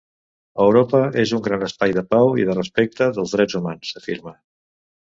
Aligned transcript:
Europa 0.63 1.01
és 1.25 1.33
un 1.39 1.43
gran 1.49 1.67
espai 1.69 1.95
de 1.99 2.05
pau 2.15 2.35
i 2.45 2.49
de 2.51 2.59
respecte 2.61 3.13
dels 3.21 3.39
drets 3.39 3.61
humans, 3.63 3.97
afirma. 4.03 4.37